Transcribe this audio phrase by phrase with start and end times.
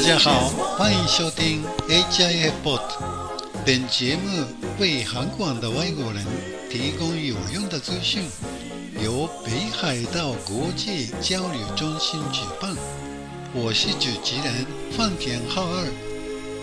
[0.00, 0.48] 家好，
[0.78, 2.80] 欢迎收听 HIF Pod。
[3.64, 4.46] 本节目
[4.78, 6.24] 为韩广的外国人
[6.70, 8.22] 提供有用的资讯，
[9.02, 12.76] 由北海道国际交流中心举办。
[13.54, 15.92] 我是主持人范田浩二。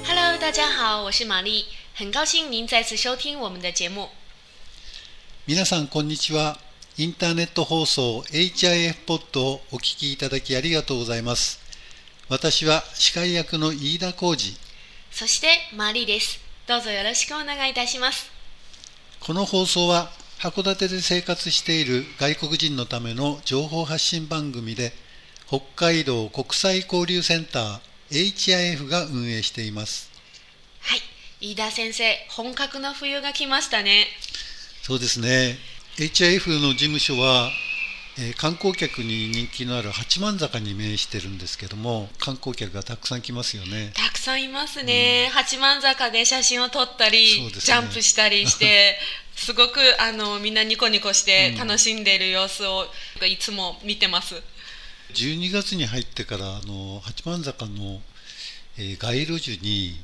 [0.05, 4.09] Hello，大家好，我是玛丽，很高兴您再次收听我们的节目。
[5.47, 6.57] 皆さんこんにちは。
[6.97, 11.59] インターネット放送 HIF ポッドをお聞きいただきありがとうございます。
[12.28, 14.54] 私は司会役の飯田浩二。
[15.10, 16.38] そしてマリーです。
[16.66, 18.30] どうぞよろしくお願いいたします。
[19.20, 24.92] この放送は函館で生活している外国人のための情報発信番組で
[25.46, 30.10] 北海道国際交流センター HIF が運営しています。
[30.80, 31.00] はい、
[31.52, 34.06] 飯田先生、本格の冬が来ましたね。
[34.82, 35.56] そうですね。
[35.96, 37.50] HIF の事務所は、
[38.20, 43.92] えー観光客に人気のある八幡坂に面してるんですけども観光客がたくさん来ますよね。
[43.94, 45.30] たくさんいますね。
[45.32, 48.98] 八幡坂で写真を撮ったり、ねジャンプしたりして、
[49.36, 52.92] すごくあのみんなニコニコして楽しんでいる様子を
[53.24, 54.34] いつも見てます。
[55.14, 58.02] 12月に入ってからあの八幡坂の、
[58.76, 60.00] えー街路樹に、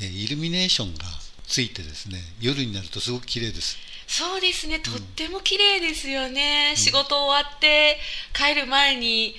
[0.00, 1.04] えーイルミネーションが
[1.46, 3.76] ついてですね夜になるとすごく綺麗です。
[4.10, 7.98] そうですね、とっても綺麗ですよね、仕事終わって
[8.34, 9.36] 帰る前に、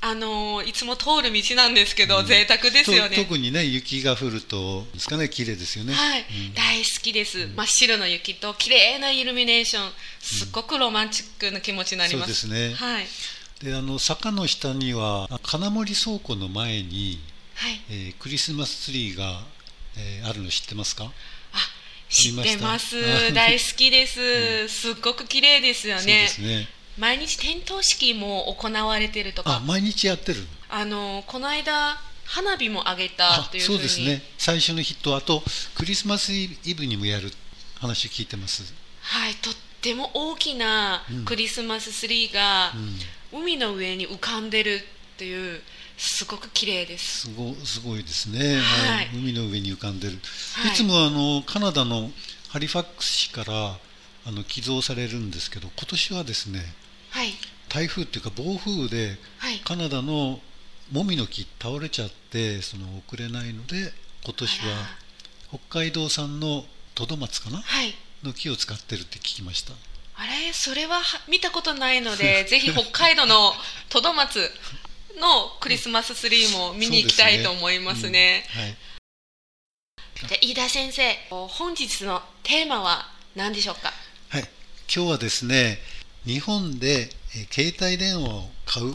[0.00, 3.16] あのいつも通る道なんですけど、贅沢ですよね。
[3.16, 5.92] と特にね雪が降るとですかね綺麗ですよね。
[5.92, 6.54] はい、うん。
[6.54, 12.34] 大好きです、真っ白の雪と綺麗なイルミネーション、すっごくロマンチックな気持ちになります。
[12.34, 12.74] そうですね。
[12.74, 13.06] はい、
[13.64, 17.20] であの坂の下には金森倉庫の前に、
[17.54, 19.42] はい、えークリスマスツリーが、
[19.96, 21.12] えーあるの知ってますか？
[22.12, 23.32] あ、知ってます。
[23.32, 26.28] 大好きです、すっごく綺麗ですよね。
[26.38, 26.68] ね。
[26.98, 30.46] 毎日点灯式も行われてるとか、あ毎日やってる。
[30.68, 34.22] あのこの間花火も上げたあというそううですね。
[34.38, 35.42] 最初のヒットあと
[35.74, 37.32] クリスマスイブにもやる
[37.80, 38.74] 話聞いてます。
[39.00, 42.72] はい、とっても大きなうんクリスマスツリーが
[43.32, 44.84] うん、海の上に浮かんでる
[45.14, 45.60] っていう
[45.96, 47.28] すごく綺麗です。
[47.28, 49.10] すごすごいですね、はい。
[49.14, 50.18] 海の上に浮かんでる、
[50.54, 50.72] はい。
[50.72, 52.10] い、つもあのカナダの
[52.48, 53.76] ハリファックス市から
[54.24, 56.60] あの寄贈されるんですけど今年はですね
[57.10, 57.32] はい、
[57.68, 60.40] 台風っていうか暴風ではい、カナダの
[60.90, 63.92] もみの木倒れちゃってその送れないので
[64.24, 64.74] 今年は
[65.48, 67.58] 北海道産のトドマツかな？
[67.58, 67.94] はい。
[68.22, 69.72] の木を使ってるって聞きました。
[70.14, 73.52] あれ、それはは見たことないので、 ぜひ北海道の
[73.88, 74.50] トドマツ
[75.20, 78.44] のクリスマスツリーも見に行きたいと思いますね。
[78.56, 78.76] うんはい
[80.28, 83.92] で飯田先生、本日のテーマは何でしょうか？
[84.28, 84.42] はい、
[84.94, 85.78] 今日はですね
[86.24, 88.94] 日本でえー携帯電話を買う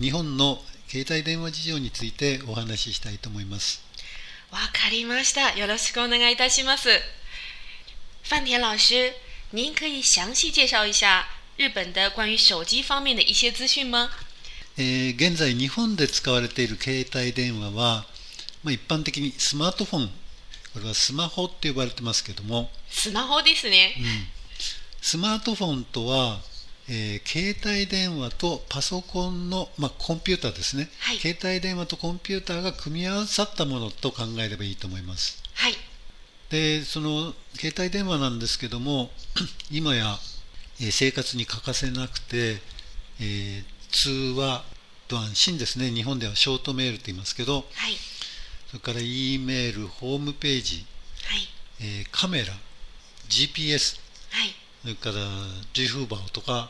[0.00, 3.84] 日本の携帯電話事情についてお話ししたいと思います
[4.50, 5.56] わかりました。
[5.56, 6.88] よろしくお願いいたします。
[8.24, 9.14] 范田老师，
[9.52, 14.10] 您可以详细介绍一下日本的关于手机方面的一些资讯吗？
[14.78, 18.04] えー現在日本で使われている携帯電話は、
[18.64, 20.10] まあ、一般的にスマートフォン
[20.72, 23.94] これはスマホって呼ばれてますけども、スマホですね。
[25.02, 26.40] スマートフォンとは、
[26.88, 35.74] えー携帯電話とパソコンの、まあ、コンピューターですね、はい携帯電話とコンピューターが組み合わさったものと考えればいいと思いますはい。
[36.48, 39.10] でその携帯電話なんですけども
[39.70, 40.16] 今や、
[40.80, 42.62] えー生活に欠かせなくて、
[43.20, 44.64] えー通話
[45.06, 47.64] と安心ですね日本ではショートメールと言いますけどはい。
[48.68, 50.86] それから E メールホームページ、
[51.26, 51.48] はい。
[51.80, 52.52] えーカメラ
[53.28, 54.00] GPS
[54.30, 54.54] はい。
[54.82, 55.14] それから
[55.74, 56.68] ジフーバーとか、は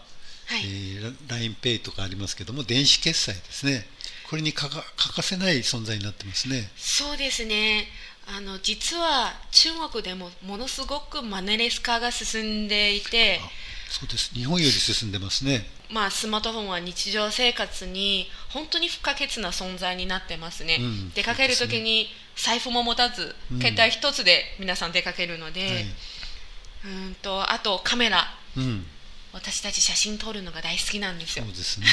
[0.50, 0.60] い。
[0.64, 3.86] えー、LINEPay とかありますけども電子決済ですね
[4.28, 7.86] これにかか欠かせない存在になってますねそうですね。
[8.26, 13.50] あの実は中国でもものすごくマネレス化が進んでいて、あ
[13.92, 14.32] そうです。
[14.32, 15.66] 日本より進んでますね。
[15.90, 20.78] まあスマートフォンは日常生活に本当に不可欠な存在になってますね。
[20.80, 21.10] うん。
[21.10, 23.58] 出かけるときに財布も持たず、うん。
[23.60, 25.82] 携帯一つで皆さん出かけるので、はい。
[25.82, 28.24] うーんとあとカメラ。
[28.56, 28.86] うん。
[29.34, 31.44] 私たち写真撮るのが大好きなんですよ。
[31.44, 31.54] そう。
[31.54, 31.86] ですね、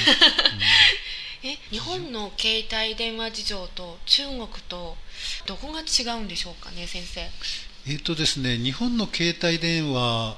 [1.44, 4.98] え日本の携帯電話事情と中国と
[5.46, 7.30] どこが違うんでしょうかね先生。
[7.88, 10.38] えっ、とですね日本の携帯電話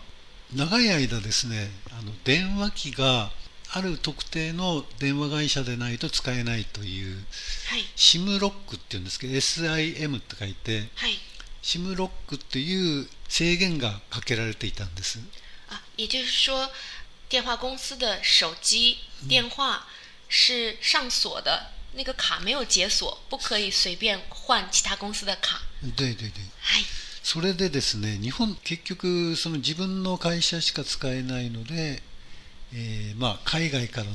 [0.53, 3.31] 長い間ですねあの電話機が
[3.73, 7.15] ある特定の電話会社でないと使えないという
[7.69, 11.17] はい SIM ロックっていうんですけど SIM って書いてはい
[11.63, 15.19] SIM ロックという制限がかけられていたんです。
[15.69, 16.69] 啊，也就是说，
[17.29, 18.97] 电话公司的手机
[19.29, 19.87] 电话
[20.27, 25.61] 是上锁的，那个卡没有解锁，不可以随便换其他公司的卡。
[25.81, 26.85] ででではい。
[27.31, 32.03] それでですね日本結局その自分の会社しか使えないので、
[32.73, 34.11] えーまあ、海外からの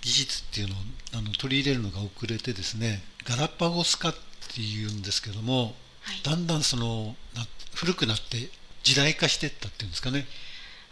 [0.00, 0.78] 技術っていうのを
[1.18, 4.14] あの取り入れるのが遅れてですねガラパゴス化っ
[4.54, 6.22] ていうんですけどもはい。
[6.22, 7.44] だんだんそのな
[7.74, 8.48] 古くなって
[8.84, 10.24] 時代化していったっていうんですかね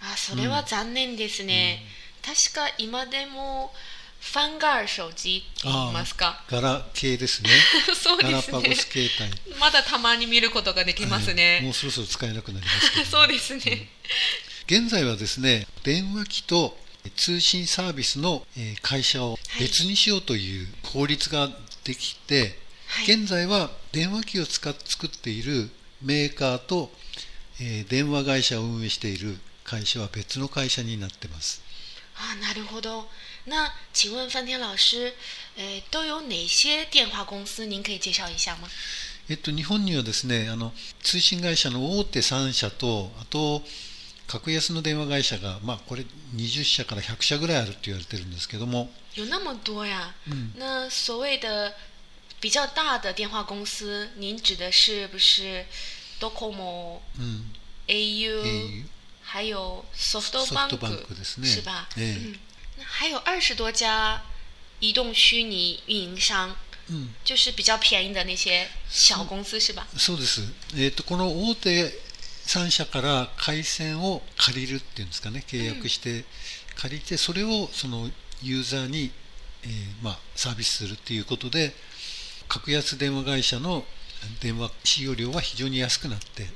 [0.01, 1.85] あ、それは残念ですね。
[2.27, 3.71] 確か今でも
[4.21, 6.45] ファンガール手機って言いますか？
[6.49, 7.51] ガラ系ですね
[8.01, 8.83] そうガですねラパゴス。
[8.91, 9.11] 携
[9.49, 11.73] 帯まだたまに見ることができますはいもねう。
[11.75, 13.89] そろそろ使えなくなりますけど そうですね。
[14.67, 16.79] 現在はですね電話機と
[17.17, 21.51] 通信サービスのえー会社をはい別にしようという法律が
[21.85, 23.05] できて、はい。
[23.13, 25.71] 現在は電話機を使っ作っている
[26.03, 26.93] メーカーと、
[27.59, 31.63] えー電話会社を運営している会社は別の会社になってます。
[32.15, 33.09] 啊，なるほど。
[33.45, 35.15] 那请问范天老师，
[35.57, 37.67] 呃，都有哪些电话公司？
[37.67, 38.69] 您可以介绍一下吗？
[39.29, 40.73] えっと、日本にはですねあの
[41.03, 43.63] 通信会社の大手3社とあと
[44.27, 46.05] 格安の電話会社が、まあ、これ
[46.35, 50.15] 20社から100社ぐらいあるって言われてるんですけども、有那么多呀？
[50.27, 51.75] 嗯那所谓的
[52.41, 55.65] 比较大的电话公司，您指的是不是
[56.19, 57.51] Docomo、うん、
[57.87, 58.85] au，、au
[59.23, 60.69] 还有 SoftBank，ソフトバン
[61.07, 61.87] クですね是吧？
[61.97, 62.50] ええ嗯，那
[62.85, 64.23] 还有二十多家
[64.81, 66.55] 移动虚拟运营商，
[66.89, 69.87] うん就是比较便宜的那些小公司，是吧？
[69.97, 70.43] そうです、
[70.75, 71.93] えー、とこの大手
[72.47, 76.25] 3社から回線を借りるっていうんですかね契約して
[76.77, 78.11] 借りてそれをその
[78.43, 79.11] ユーザーに、
[79.63, 79.71] えー
[80.03, 81.75] まあ、サービスするっていうことで
[82.49, 83.85] 格安電話会社の
[84.41, 86.51] 電話使用料は非常に安くなって、うん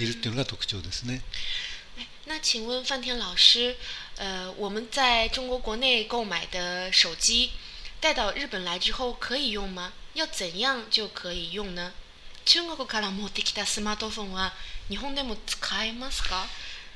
[0.00, 1.22] いるっていうのが特徴ですね。
[2.26, 3.74] 那请问范天老师，
[4.20, 7.52] 呃，我们在中国国内购买的手机
[8.00, 9.94] 带到日本来之后可以用吗？
[10.12, 11.92] 要怎样就可以用呢？
[12.44, 14.52] 中国から持ってきたスマートフォンは
[14.90, 16.44] 日本でも使えますか？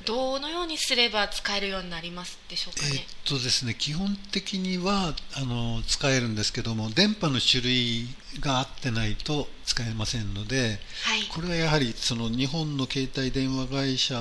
[0.04, 3.06] どのようにすれば使えるようになりますでしょうかえーっね？
[3.24, 8.08] とですね、基本的にはあの使えるんですけども電波の種類
[8.40, 11.22] が合ってないと使えませんのではい。
[11.32, 14.14] これはやはりその日本の携帯電話会社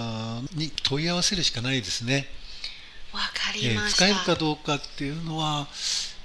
[0.56, 2.28] に問い合わせるしかないですね、
[3.14, 3.78] え。
[3.78, 5.68] ー使えるかどうかっていうのは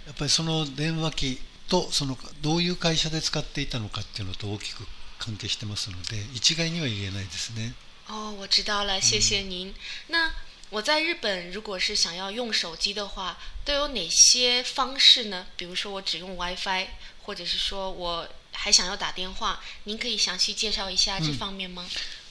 [0.06, 4.86] やっぱりその電話機とそのどういう会社で使っていたのかっていうのと大きく
[5.18, 7.74] 関係してますので一概には言えないですね。
[8.08, 9.74] 哦，我知道了，谢谢您。
[10.06, 10.32] 那
[10.70, 13.36] 我在日本如果是想要用手机的话，
[13.66, 15.46] 都有哪些方式呢？
[15.56, 16.86] 比如说我只用 WiFi，
[17.22, 21.84] 或者是说我还想要打电话，您可以详细介绍一下这方面吗？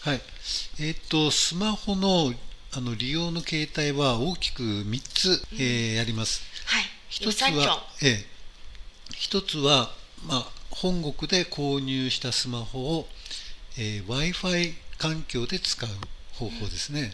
[0.03, 0.21] はい、
[0.79, 2.33] えーっとスマホの
[2.73, 6.41] あの利用の形態は大きく3つ、えーあります。
[6.65, 6.81] 嗨，
[7.25, 7.59] 有一つ三种。
[7.61, 8.25] は、ええ
[9.15, 9.91] 一つは、
[10.25, 13.07] まあ、本国で購入したスマホを、
[13.77, 15.89] え w i f i 環境で使う
[16.33, 17.13] 方法ですね。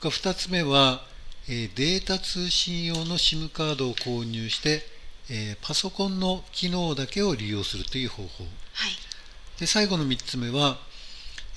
[0.00, 1.06] それから2つ目は、
[1.48, 4.84] えーデータ通信用の SIM カードを購入して、
[5.30, 8.44] えーパソコンの機能だけを利用するという方法。
[8.74, 8.92] はい。
[9.58, 10.78] で最後の3つ目は、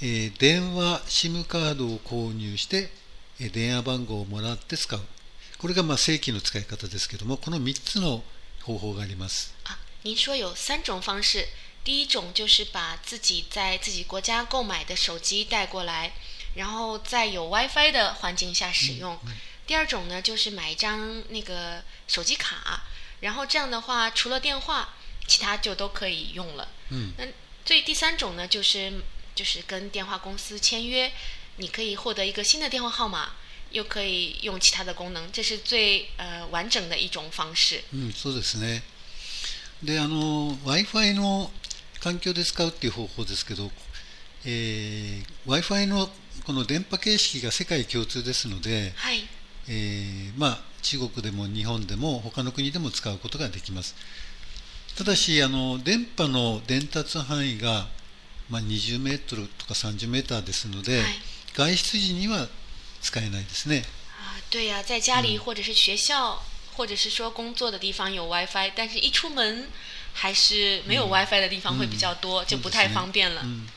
[0.05, 2.89] えー電話 SIM カードを購入して、
[3.39, 4.99] えー電話番号をもらって使う。
[5.57, 8.21] これがまあ正規の使い方ですけどもこの3つの
[8.63, 9.53] 方法があります。
[9.63, 11.47] 啊，您说有三种方式，
[11.85, 16.11] 第一种就是把自己在自己国家购买的手机带过来，
[16.55, 19.17] 然后在有 WiFi 的环境下使用。
[19.65, 22.83] 第二种呢，就是买一张那个手机卡，
[23.21, 24.89] 然后这样的话，除了电话，
[25.25, 26.67] 其他就都可以用了。
[26.91, 27.25] うん那
[27.65, 29.01] 所以第三种呢，就是
[29.35, 31.11] 就是跟电话公司签约，
[31.57, 33.31] 你可以获得一个新的电话号码，
[33.71, 37.83] 又可以用其他的功能，这是最呃完整的一种方式。
[37.93, 38.81] うん、そうですね
[39.83, 41.51] であの w i f i の
[41.99, 43.71] 環境で使うっていう方法ですけど、
[44.45, 46.09] え w i f i の
[46.45, 49.27] この電波形式が世界共通ですので、はい。
[49.65, 53.95] えーまあ、中国でも日本でも他の国でも使うことができます
[54.97, 57.87] ただしあの電波の伝達範囲が、
[58.49, 61.05] まあ、20メートルとか30メーターですので、はい。
[61.53, 62.47] 外出時には
[63.01, 63.83] 使えないですね。
[64.19, 66.41] 啊，对呀、在家里或者是学校，
[66.75, 69.67] 或者是说工作的地方有 WiFi，但是一出门
[70.13, 73.41] 还是没有 WiFi 的地方会比较多，就不太方便了。
[73.43, 73.67] うん。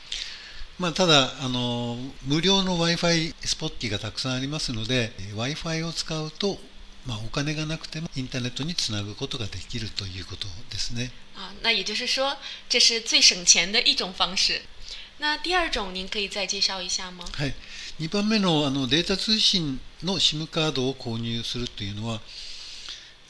[0.79, 1.97] まあ、ただあの
[2.27, 6.59] 無料の w i f i スポッティがたくさんありますので w i f i を使うと、
[7.07, 12.37] まあ、お金がなくてもインターネットにつなぐことができるということですね啊，那也就是说，
[12.67, 14.61] 这是最省钱的一种方式。
[15.19, 17.25] 那第二种，您可以再介绍一下吗？
[17.31, 17.55] はい、
[17.99, 22.21] 2番目のあのデータ通信の SIM カードを購入するというのは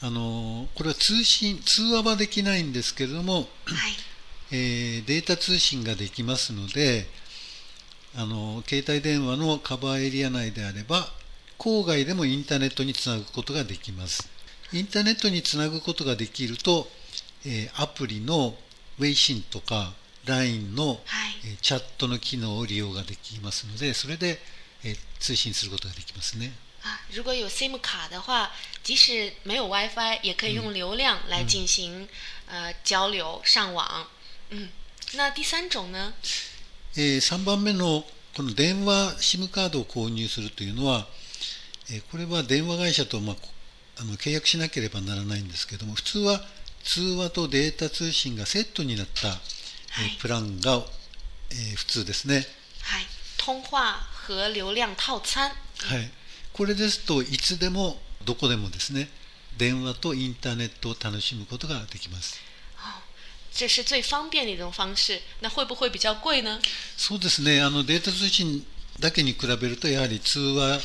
[0.00, 3.46] あのこれは通信通話はできないんですけれども、はい。
[4.50, 7.06] えーデータ通信ができますので
[8.16, 11.12] あの携帯電話のカバーエリア内であれば
[11.58, 14.28] 郊外でもインターネットにつなぐことができます。
[14.72, 16.88] インターネットにつなぐことができると、
[17.44, 18.54] えーアプリの
[18.98, 19.92] Weixin とか
[20.26, 20.98] LINE の、はい。
[21.44, 24.38] えーチャットの機能を利用ができますのでそれで、
[24.84, 26.52] えー通信することができますね。
[26.84, 28.52] 啊，如果有 SIM 卡的话，
[28.84, 32.06] 即使没有 WiFi，也可以用流量来进行、
[32.46, 34.06] 呃交流上网。
[34.50, 34.68] 嗯，
[35.14, 36.12] 那第三种呢？
[36.94, 38.04] えー3番目の
[38.36, 41.08] この電話 SIM カードを購入するというのは、
[41.90, 43.48] えーこれは電話会社と、まあ、こ
[44.00, 46.40] あの契約しなければならないんですけども普通は
[46.84, 49.34] 通話とデータ通信がセットになった、え
[50.20, 50.84] プランが、
[51.50, 52.46] えー普通ですね、
[52.82, 53.04] 嗨，
[53.38, 55.50] 通话和流量套餐。
[55.50, 56.10] はい、
[56.52, 59.08] これですといつでもどこでもですね
[59.56, 62.38] 電話とインターネットを楽しむことができます
[62.78, 63.02] 哦，
[63.52, 65.20] 这是最方便的一种方式。
[65.40, 66.60] 那会不会比较贵呢？
[66.96, 68.64] そうですね、あのデータ通信
[69.00, 70.80] だけに比べると、やはり通話、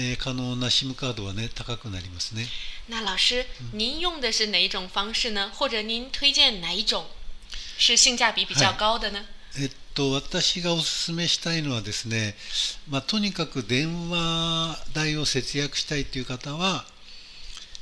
[0.00, 2.46] えー可能な SIM カードはね、高くなりますね。
[2.86, 5.50] 那老师，您用的是哪一种方式呢？
[5.52, 7.04] 或者您推荐哪一种？
[7.76, 9.24] 是性价比比较高的呢？
[9.56, 12.36] えっと、私がお勧めしたいのはですね、
[12.88, 16.84] まあ、とにかく電話代を節約したいという方は、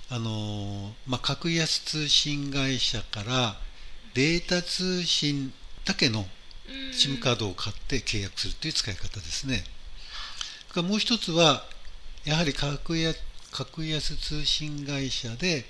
[0.08, 3.56] あのまあ、格安通信会社から
[4.14, 5.52] データ通信
[5.84, 6.26] だけの
[6.68, 9.64] 嗯 SIM カードを買って契約するという使い方ですね。
[10.76, 11.64] もう一つは、
[12.26, 13.16] やはり格安
[13.50, 15.64] 格安通信会社で、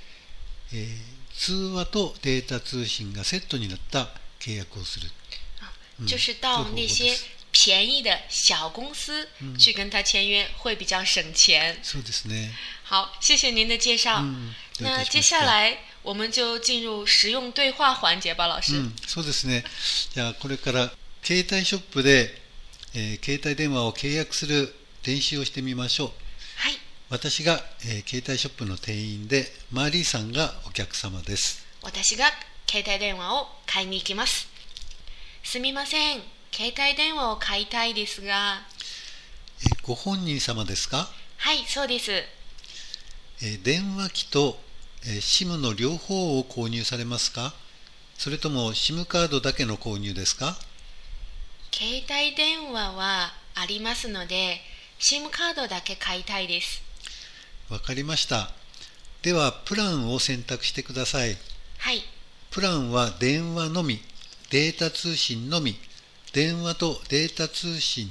[0.73, 4.09] えー通話とデータ通信がセットになった
[4.41, 5.11] 契約をする。
[6.01, 7.15] 嗯就是到那些
[7.53, 11.77] 便宜的小公司去跟他签约，会比较省钱。
[11.83, 12.55] そうですね。
[12.85, 14.21] 好，谢谢您的介绍。
[14.23, 18.79] 嗯那接下来我们就进入实用对话环节吧，老师。
[18.79, 19.63] うん、そうですね。
[20.15, 20.91] じゃあこれから
[21.23, 22.41] 携帯ショップで、
[22.95, 26.13] えー携帯電話を契約する練習をしてみましょう。
[27.09, 27.19] はい。
[27.19, 31.65] 私が、えー携帯ショップの店員で、マリーさんがお客様です。
[31.83, 32.27] 私が
[32.69, 34.49] 携帯電話を買いに行きます。
[35.45, 36.23] すみません。
[36.53, 38.61] 携帯電話を買いたいですが。
[39.63, 42.11] えーご本人様ですか、はい、そうです。
[42.11, 44.59] えー電話機と、
[45.05, 47.55] えー SIM の両方を購入されますか？
[48.19, 50.57] それとも SIM カードだけの購入ですか？
[51.73, 54.61] 携帯電話はありますので、
[54.99, 56.83] SIM カードだけ買いたいです。
[57.69, 58.51] わかりました。
[59.23, 61.37] では、プランを選択してください。
[61.79, 62.03] はい。
[62.51, 64.01] プランは電話のみ、
[64.51, 65.77] データ通信のみ、
[66.33, 68.11] 電話とデータ通信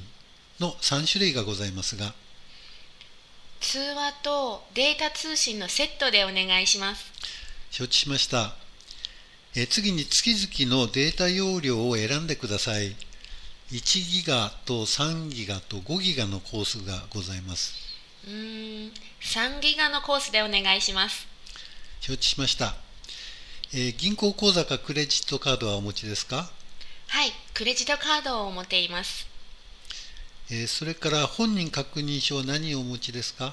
[0.60, 2.12] の3種類がございますが、
[3.60, 7.04] 通話とデータ通信のセットでお願いします。
[7.70, 8.54] 承知しました。
[9.54, 12.94] えー次に月々のデータ容量を選んでください。
[13.72, 17.74] 1ギガと3ギガと5ギガのコースがございます。
[18.26, 18.92] うーん、
[19.26, 21.26] 3ギガのコースでお願いします。
[22.00, 22.74] 承知しました。
[23.74, 26.48] えー銀行口座かクレジットカードはお持ちですか、
[27.08, 29.26] はい、クレジットカードを持っています。
[30.50, 33.52] えーそれから本人確認書は何をお持ちですか？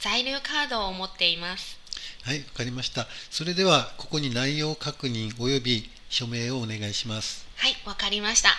[0.00, 1.78] 在留カードを持っています。
[2.24, 3.06] はい、わかりました。
[3.30, 7.46] それでは、ここに内容確認及び署名をお願いします。
[7.56, 8.50] はい、わかりました。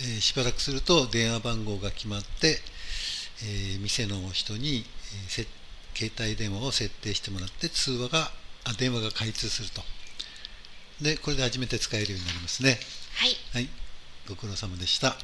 [0.00, 2.58] えーしばらくすると電話番号が決まって、
[3.42, 5.46] えー店の人に、えーせ
[5.98, 8.30] 携帯電話を設定してもらって通話が
[8.64, 9.82] あ電話が開通すると。
[11.02, 12.78] でこれで初めて使えるようになりますね。
[13.16, 13.68] はい、はい。
[14.28, 15.16] ご苦労様でした。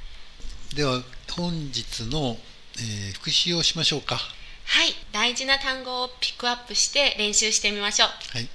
[0.74, 1.00] では
[1.30, 2.36] 本日の、
[2.78, 4.16] えー復習をしましょうか。
[4.16, 8.08] はい、大事な単語をピックアップして練習してみましょう。
[8.36, 8.48] はい。